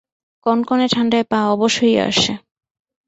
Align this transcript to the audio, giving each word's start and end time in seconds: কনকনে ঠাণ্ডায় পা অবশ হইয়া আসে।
কনকনে 0.45 0.85
ঠাণ্ডায় 0.87 1.25
পা 1.31 1.39
অবশ 1.45 1.73
হইয়া 1.81 2.03
আসে। 2.05 2.33